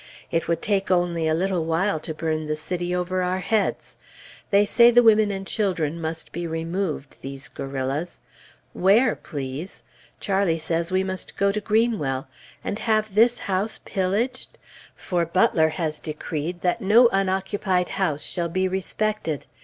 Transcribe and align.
It 0.31 0.47
would 0.47 0.63
take 0.63 0.89
only 0.89 1.27
a 1.27 1.35
little 1.35 1.63
while 1.63 1.99
to 1.99 2.13
burn 2.15 2.47
the 2.47 2.55
city 2.55 2.89
over 2.95 3.21
our 3.21 3.37
heads. 3.37 3.97
They 4.49 4.65
say 4.65 4.89
the 4.89 5.03
women 5.03 5.29
and 5.29 5.45
children 5.45 6.01
must 6.01 6.31
be 6.31 6.47
removed, 6.47 7.17
these 7.21 7.47
guerrillas. 7.47 8.23
Where, 8.73 9.15
please? 9.15 9.83
Charlie 10.19 10.57
says 10.57 10.91
we 10.91 11.03
must 11.03 11.37
go 11.37 11.51
to 11.51 11.61
Greenwell. 11.61 12.27
And 12.63 12.79
have 12.79 13.13
this 13.13 13.37
house 13.45 13.79
pillaged? 13.85 14.57
For 14.95 15.23
Butler 15.23 15.69
has 15.69 15.99
decreed 15.99 16.61
that 16.61 16.81
no 16.81 17.07
unoccupied 17.11 17.89
house 17.89 18.23
shall 18.23 18.49
be 18.49 18.67
respected. 18.67 19.45